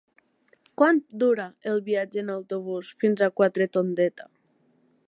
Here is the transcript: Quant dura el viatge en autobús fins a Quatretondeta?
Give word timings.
Quant 0.81 1.01
dura 1.23 1.45
el 1.73 1.83
viatge 1.91 2.23
en 2.25 2.33
autobús 2.37 2.91
fins 3.05 3.25
a 3.27 3.31
Quatretondeta? 3.43 4.29